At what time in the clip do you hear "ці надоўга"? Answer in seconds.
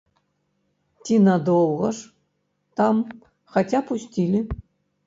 1.03-1.89